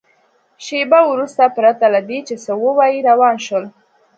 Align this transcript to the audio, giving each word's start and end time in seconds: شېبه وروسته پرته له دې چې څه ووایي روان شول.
شېبه 0.65 0.99
وروسته 1.11 1.43
پرته 1.57 1.85
له 1.93 1.99
دې 2.09 2.19
چې 2.27 2.35
څه 2.43 2.51
ووایي 2.63 2.99
روان 3.09 3.35
شول. 3.45 3.65